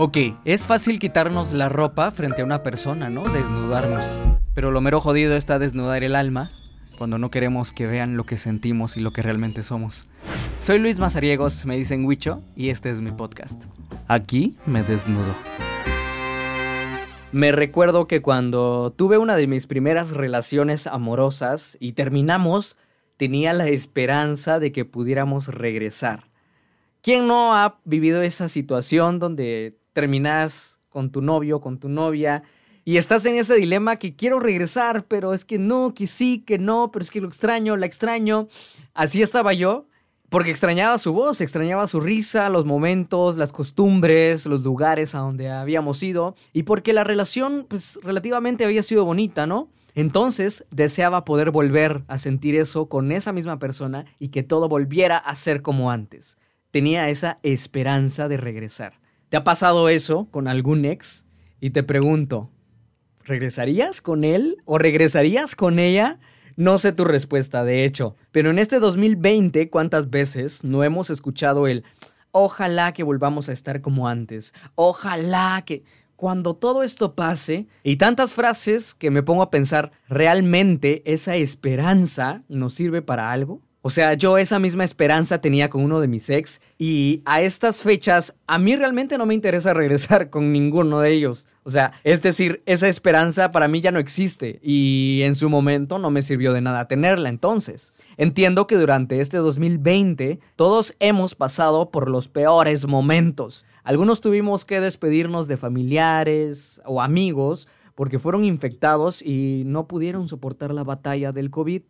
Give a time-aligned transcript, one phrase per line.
[0.00, 3.24] Ok, es fácil quitarnos la ropa frente a una persona, ¿no?
[3.24, 4.04] Desnudarnos.
[4.54, 6.52] Pero lo mero jodido está desnudar el alma
[6.96, 10.06] cuando no queremos que vean lo que sentimos y lo que realmente somos.
[10.60, 13.64] Soy Luis Mazariegos, me dicen Huicho, y este es mi podcast.
[14.06, 15.34] Aquí me desnudo.
[17.32, 22.76] Me recuerdo que cuando tuve una de mis primeras relaciones amorosas y terminamos,
[23.16, 26.28] tenía la esperanza de que pudiéramos regresar.
[27.02, 32.44] ¿Quién no ha vivido esa situación donde terminas con tu novio, con tu novia,
[32.84, 36.56] y estás en ese dilema que quiero regresar, pero es que no, que sí, que
[36.56, 38.46] no, pero es que lo extraño, la extraño.
[38.94, 39.88] Así estaba yo,
[40.28, 45.50] porque extrañaba su voz, extrañaba su risa, los momentos, las costumbres, los lugares a donde
[45.50, 49.68] habíamos ido, y porque la relación, pues relativamente había sido bonita, ¿no?
[49.96, 55.18] Entonces deseaba poder volver a sentir eso con esa misma persona y que todo volviera
[55.18, 56.38] a ser como antes.
[56.70, 59.00] Tenía esa esperanza de regresar.
[59.28, 61.26] ¿Te ha pasado eso con algún ex?
[61.60, 62.50] Y te pregunto,
[63.24, 66.18] ¿regresarías con él o regresarías con ella?
[66.56, 71.66] No sé tu respuesta, de hecho, pero en este 2020, ¿cuántas veces no hemos escuchado
[71.66, 71.84] el
[72.30, 74.54] ojalá que volvamos a estar como antes?
[74.74, 75.84] Ojalá que...
[76.16, 82.42] Cuando todo esto pase, y tantas frases que me pongo a pensar, ¿realmente esa esperanza
[82.48, 83.62] nos sirve para algo?
[83.88, 87.80] O sea, yo esa misma esperanza tenía con uno de mis ex y a estas
[87.80, 91.48] fechas a mí realmente no me interesa regresar con ninguno de ellos.
[91.62, 95.98] O sea, es decir, esa esperanza para mí ya no existe y en su momento
[95.98, 97.94] no me sirvió de nada tenerla entonces.
[98.18, 103.64] Entiendo que durante este 2020 todos hemos pasado por los peores momentos.
[103.84, 110.74] Algunos tuvimos que despedirnos de familiares o amigos porque fueron infectados y no pudieron soportar
[110.74, 111.80] la batalla del COVID.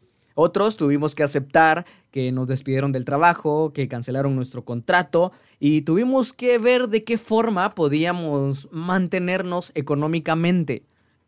[0.41, 6.33] Otros tuvimos que aceptar que nos despidieron del trabajo, que cancelaron nuestro contrato y tuvimos
[6.33, 10.85] que ver de qué forma podíamos mantenernos económicamente.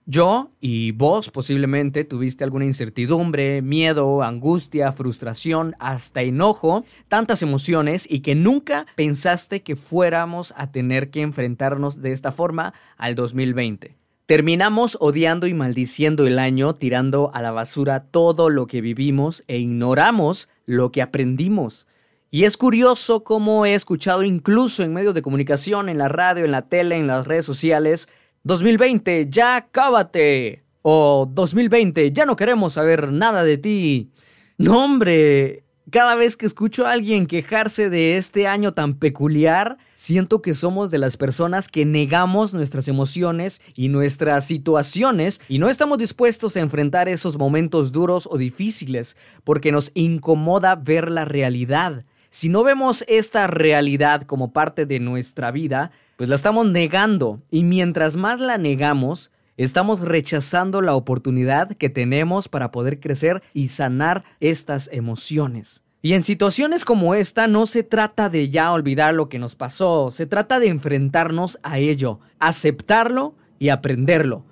[0.06, 8.20] Yo y vos posiblemente tuviste alguna incertidumbre, miedo, angustia, frustración, hasta enojo, tantas emociones y
[8.20, 13.96] que nunca pensaste que fuéramos a tener que enfrentarnos de esta forma al 2020.
[14.30, 19.58] Terminamos odiando y maldiciendo el año, tirando a la basura todo lo que vivimos e
[19.58, 21.88] ignoramos lo que aprendimos.
[22.30, 26.52] Y es curioso cómo he escuchado incluso en medios de comunicación, en la radio, en
[26.52, 28.08] la tele, en las redes sociales,
[28.44, 30.62] 2020, ya cábate.
[30.82, 34.12] O 2020, ya no queremos saber nada de ti.
[34.58, 40.40] No, hombre, cada vez que escucho a alguien quejarse de este año tan peculiar, siento
[40.40, 45.98] que somos de las personas que negamos nuestras emociones y nuestras situaciones y no estamos
[45.98, 52.04] dispuestos a enfrentar esos momentos duros o difíciles porque nos incomoda ver la realidad.
[52.30, 57.64] Si no vemos esta realidad como parte de nuestra vida, pues la estamos negando y
[57.64, 64.24] mientras más la negamos, Estamos rechazando la oportunidad que tenemos para poder crecer y sanar
[64.40, 65.82] estas emociones.
[66.00, 70.10] Y en situaciones como esta no se trata de ya olvidar lo que nos pasó,
[70.10, 74.46] se trata de enfrentarnos a ello, aceptarlo y aprenderlo.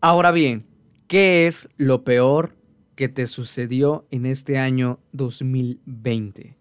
[0.00, 0.64] Ahora bien,
[1.08, 2.56] ¿qué es lo peor
[2.94, 6.56] que te sucedió en este año 2020?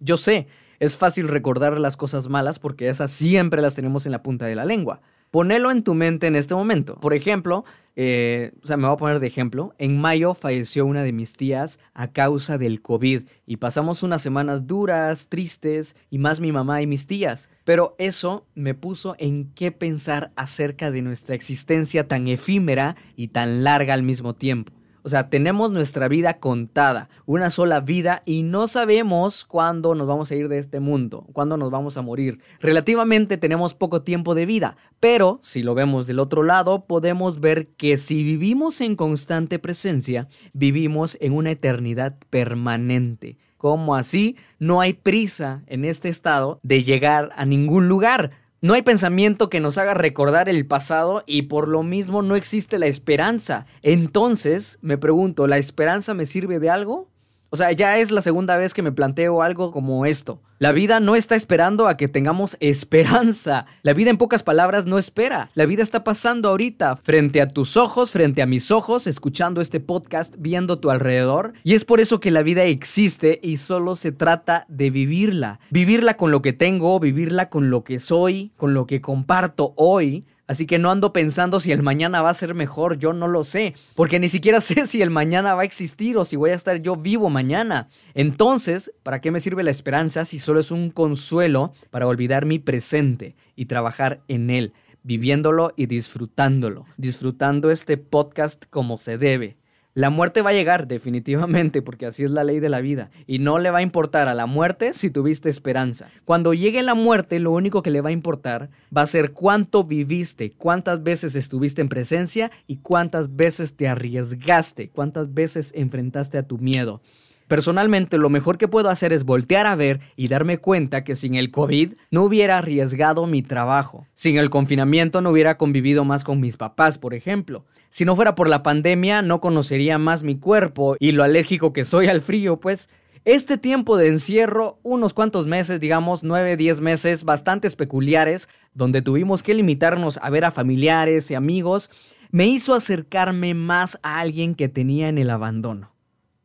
[0.00, 0.46] Yo sé,
[0.78, 4.56] es fácil recordar las cosas malas porque esas siempre las tenemos en la punta de
[4.56, 5.00] la lengua.
[5.30, 6.96] Ponelo en tu mente en este momento.
[7.00, 7.64] Por ejemplo,
[7.98, 9.74] eh, o sea, me voy a poner de ejemplo.
[9.78, 14.66] En mayo falleció una de mis tías a causa del COVID y pasamos unas semanas
[14.66, 17.50] duras, tristes y más mi mamá y mis tías.
[17.64, 23.64] Pero eso me puso en qué pensar acerca de nuestra existencia tan efímera y tan
[23.64, 24.72] larga al mismo tiempo.
[25.06, 30.32] O sea, tenemos nuestra vida contada, una sola vida y no sabemos cuándo nos vamos
[30.32, 32.40] a ir de este mundo, cuándo nos vamos a morir.
[32.58, 37.68] Relativamente tenemos poco tiempo de vida, pero si lo vemos del otro lado, podemos ver
[37.76, 43.38] que si vivimos en constante presencia, vivimos en una eternidad permanente.
[43.58, 48.82] Como así, no hay prisa en este estado de llegar a ningún lugar no hay
[48.82, 53.66] pensamiento que nos haga recordar el pasado y por lo mismo no existe la esperanza.
[53.82, 57.10] Entonces, me pregunto, ¿la esperanza me sirve de algo?
[57.50, 60.40] O sea, ya es la segunda vez que me planteo algo como esto.
[60.58, 63.66] La vida no está esperando a que tengamos esperanza.
[63.82, 65.50] La vida en pocas palabras no espera.
[65.54, 69.80] La vida está pasando ahorita, frente a tus ojos, frente a mis ojos, escuchando este
[69.80, 71.52] podcast, viendo tu alrededor.
[71.62, 75.60] Y es por eso que la vida existe y solo se trata de vivirla.
[75.70, 80.24] Vivirla con lo que tengo, vivirla con lo que soy, con lo que comparto hoy
[80.46, 83.42] Así que no ando pensando si el mañana va a ser mejor, yo no lo
[83.42, 86.54] sé, porque ni siquiera sé si el mañana va a existir o si voy a
[86.54, 87.88] estar yo vivo mañana.
[88.14, 92.58] Entonces, ¿para qué me sirve la esperanza si solo es un consuelo para olvidar mi
[92.58, 94.72] presente y trabajar en él,
[95.02, 99.56] viviéndolo y disfrutándolo, disfrutando este podcast como se debe?
[99.96, 103.38] La muerte va a llegar definitivamente porque así es la ley de la vida y
[103.38, 106.10] no le va a importar a la muerte si tuviste esperanza.
[106.26, 109.84] Cuando llegue la muerte lo único que le va a importar va a ser cuánto
[109.84, 116.42] viviste, cuántas veces estuviste en presencia y cuántas veces te arriesgaste, cuántas veces enfrentaste a
[116.42, 117.00] tu miedo.
[117.48, 121.34] Personalmente, lo mejor que puedo hacer es voltear a ver y darme cuenta que sin
[121.34, 124.06] el COVID no hubiera arriesgado mi trabajo.
[124.14, 127.64] Sin el confinamiento no hubiera convivido más con mis papás, por ejemplo.
[127.88, 131.84] Si no fuera por la pandemia, no conocería más mi cuerpo y lo alérgico que
[131.84, 132.88] soy al frío, pues
[133.26, 139.42] este tiempo de encierro, unos cuantos meses, digamos 9, 10 meses, bastantes peculiares, donde tuvimos
[139.42, 141.90] que limitarnos a ver a familiares y amigos,
[142.30, 145.92] me hizo acercarme más a alguien que tenía en el abandono.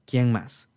[0.08, 0.71] ¿Quién más?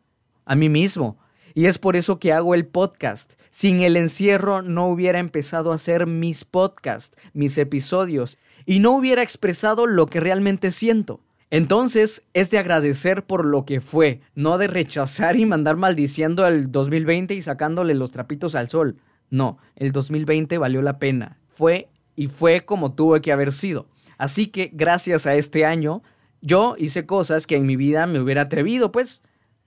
[0.45, 1.19] A mí mismo.
[1.55, 3.35] Y es por eso que hago el podcast.
[3.51, 9.23] Sin el encierro no hubiera empezado a hacer mis podcasts, mis episodios, y no hubiera
[9.23, 11.21] expresado lo que realmente siento.
[11.51, 16.73] Entonces es de agradecer por lo que fue, no de rechazar y mandar maldiciendo al
[16.73, 18.97] 2020 y sacándole los trapitos al sol.
[19.31, 21.39] No, el 2020 valió la pena.
[21.49, 23.87] Fue y fue como tuvo que haber sido.
[24.19, 26.03] Así que gracias a este año,
[26.41, 29.23] yo hice cosas que en mi vida me hubiera atrevido, pues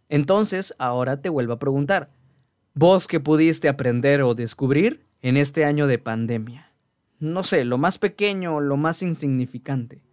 [0.10, 2.10] entonces, ahora te vuelvo a preguntar,
[2.74, 6.72] ¿vos qué pudiste aprender o descubrir en este año de pandemia?
[7.20, 10.04] No sé, lo más pequeño, lo más insignificante.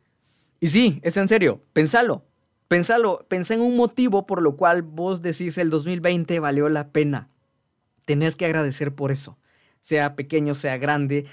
[0.61, 2.25] Y sí, es en serio, pensalo,
[2.69, 7.29] pensalo, pensá en un motivo por lo cual vos decís el 2020 valió la pena.
[8.07, 9.39] Tenés que agradecer por eso,
[9.81, 11.27] sea pequeño, sea grande.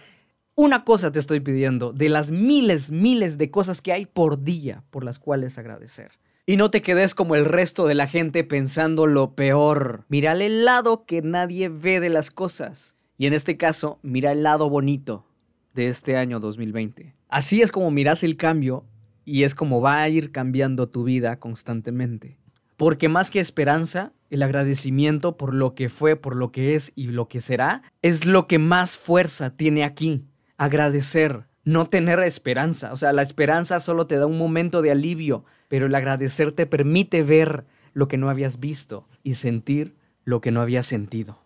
[0.56, 4.84] Una cosa te estoy pidiendo, de las miles, miles de cosas que hay por día
[4.90, 6.12] por las cuales agradecer.
[6.52, 10.04] Y no te quedes como el resto de la gente pensando lo peor.
[10.10, 12.98] Mira el lado que nadie ve de las cosas.
[13.18, 15.26] Y en este caso, mira el lado bonito
[15.74, 17.16] de este año 2020.
[17.30, 18.84] Así es como miras el cambio
[19.24, 22.38] y es como va a ir cambiando tu vida constantemente.
[22.76, 27.08] Porque más que esperanza, el agradecimiento por lo que fue, por lo que es y
[27.08, 30.26] lo que será, es lo que más fuerza tiene aquí.
[30.58, 32.92] Agradecer, no tener esperanza.
[32.92, 36.66] O sea, la esperanza solo te da un momento de alivio, pero el agradecer te
[36.66, 41.40] permite ver lo que no habías visto y sentir lo que no habías sentido.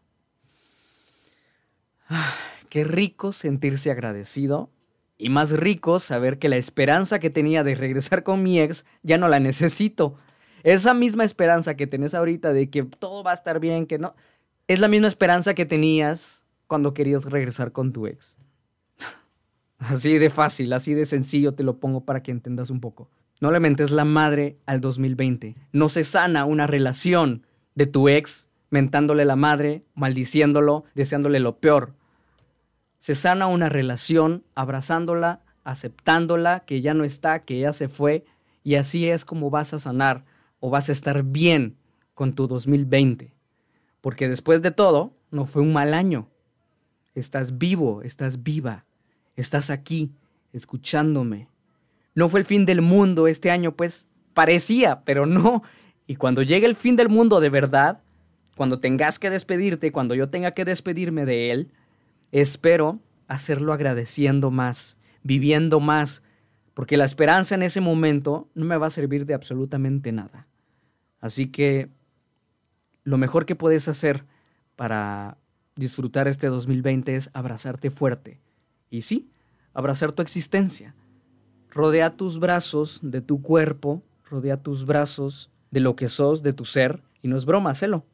[2.07, 2.35] Ah,
[2.69, 4.69] qué rico sentirse agradecido
[5.17, 9.17] y más rico saber que la esperanza que tenía de regresar con mi ex ya
[9.17, 10.17] no la necesito.
[10.63, 14.15] Esa misma esperanza que tenés ahorita de que todo va a estar bien, que no,
[14.67, 18.37] es la misma esperanza que tenías cuando querías regresar con tu ex.
[19.77, 23.09] Así de fácil, así de sencillo te lo pongo para que entendas un poco.
[23.41, 25.55] No le mentes la madre al 2020.
[25.73, 27.45] No se sana una relación
[27.75, 31.93] de tu ex mentándole la madre, maldiciéndolo, deseándole lo peor.
[32.97, 38.25] Se sana una relación abrazándola, aceptándola, que ya no está, que ya se fue,
[38.63, 40.25] y así es como vas a sanar
[40.59, 41.77] o vas a estar bien
[42.13, 43.33] con tu 2020.
[44.01, 46.29] Porque después de todo, no fue un mal año.
[47.13, 48.85] Estás vivo, estás viva
[49.35, 50.11] estás aquí,
[50.53, 51.47] escuchándome.
[52.13, 55.63] No fue el fin del mundo este año, pues parecía, pero no.
[56.07, 58.01] Y cuando llegue el fin del mundo de verdad,
[58.55, 61.71] cuando tengas que despedirte, cuando yo tenga que despedirme de él,
[62.31, 66.23] espero hacerlo agradeciendo más, viviendo más,
[66.73, 70.47] porque la esperanza en ese momento no me va a servir de absolutamente nada.
[71.19, 71.89] Así que
[73.03, 74.25] lo mejor que puedes hacer
[74.75, 75.37] para
[75.75, 78.39] disfrutar este 2020 es abrazarte fuerte,
[78.89, 79.29] y sí,
[79.73, 80.95] abrazar tu existencia.
[81.69, 86.65] Rodea tus brazos de tu cuerpo, rodea tus brazos de lo que sos, de tu
[86.65, 88.05] ser, y no es broma, hacelo.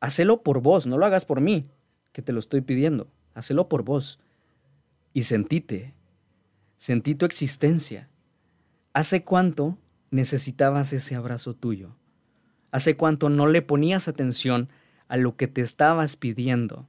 [0.00, 1.68] Hacelo por vos, no lo hagas por mí,
[2.12, 3.08] que te lo estoy pidiendo.
[3.34, 4.20] Hacelo por vos.
[5.12, 5.94] Y sentite,
[6.76, 8.08] sentí tu existencia.
[8.92, 9.78] ¿Hace cuánto
[10.10, 11.96] necesitabas ese abrazo tuyo?
[12.70, 14.68] ¿Hace cuánto no le ponías atención
[15.08, 16.88] a lo que te estabas pidiendo?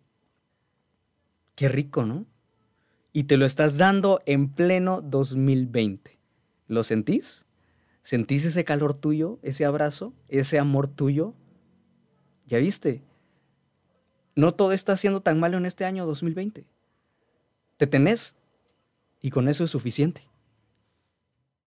[1.56, 2.26] Qué rico, ¿no?
[3.14, 6.18] Y te lo estás dando en pleno 2020.
[6.68, 7.46] ¿Lo sentís?
[8.02, 11.34] ¿Sentís ese calor tuyo, ese abrazo, ese amor tuyo?
[12.46, 13.02] ¿Ya viste?
[14.36, 16.66] No todo está siendo tan malo en este año 2020.
[17.78, 18.36] Te tenés
[19.22, 20.22] y con eso es suficiente.